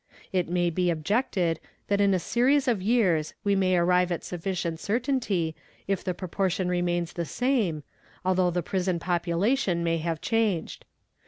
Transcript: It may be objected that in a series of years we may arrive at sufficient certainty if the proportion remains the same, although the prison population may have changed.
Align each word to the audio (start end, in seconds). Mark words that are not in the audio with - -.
It 0.33 0.49
may 0.49 0.71
be 0.71 0.89
objected 0.89 1.59
that 1.87 2.01
in 2.01 2.15
a 2.15 2.17
series 2.17 2.67
of 2.67 2.81
years 2.81 3.35
we 3.43 3.55
may 3.55 3.77
arrive 3.77 4.11
at 4.11 4.23
sufficient 4.23 4.79
certainty 4.79 5.55
if 5.87 6.03
the 6.03 6.15
proportion 6.15 6.69
remains 6.69 7.13
the 7.13 7.23
same, 7.23 7.83
although 8.25 8.49
the 8.49 8.63
prison 8.63 8.97
population 8.97 9.83
may 9.83 9.99
have 9.99 10.19
changed. 10.19 10.85